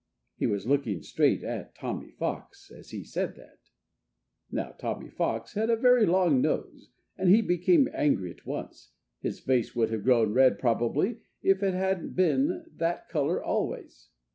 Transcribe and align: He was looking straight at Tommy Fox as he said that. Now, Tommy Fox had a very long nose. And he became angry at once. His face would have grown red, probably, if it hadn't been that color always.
He 0.35 0.47
was 0.47 0.65
looking 0.65 1.03
straight 1.03 1.43
at 1.43 1.75
Tommy 1.75 2.09
Fox 2.09 2.71
as 2.71 2.89
he 2.89 3.03
said 3.03 3.35
that. 3.35 3.59
Now, 4.49 4.71
Tommy 4.71 5.09
Fox 5.11 5.53
had 5.53 5.69
a 5.69 5.75
very 5.75 6.07
long 6.07 6.41
nose. 6.41 6.89
And 7.19 7.29
he 7.29 7.43
became 7.43 7.87
angry 7.93 8.31
at 8.31 8.43
once. 8.43 8.93
His 9.19 9.39
face 9.39 9.75
would 9.75 9.91
have 9.91 10.03
grown 10.03 10.33
red, 10.33 10.57
probably, 10.57 11.19
if 11.43 11.61
it 11.61 11.75
hadn't 11.75 12.15
been 12.15 12.65
that 12.77 13.09
color 13.09 13.43
always. 13.43 14.09